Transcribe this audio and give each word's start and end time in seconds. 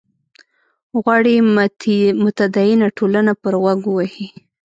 غواړي 1.01 1.35
متدینه 2.33 2.87
ټولنه 2.97 3.33
پر 3.41 3.53
غوږ 3.61 3.79
ووهي. 3.85 4.27